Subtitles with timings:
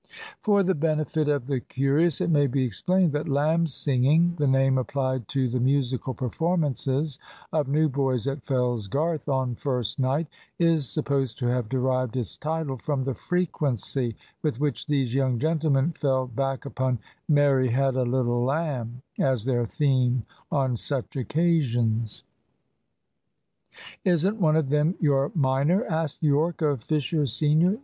[0.41, 4.79] For the benefit of the curious it may be explained that "lamb's singing," the name
[4.79, 7.19] applied to the musical performances
[7.53, 10.25] of new boys at Fellsgarth on first night,
[10.57, 15.91] is supposed to have derived its title from the frequency with which these young gentlemen
[15.91, 16.97] fell back upon
[17.29, 22.23] "Mary had a little lamb" as their theme on such occasions.
[24.03, 27.77] "Isn't one of them your minor?" asked Yorke of Fisher senior.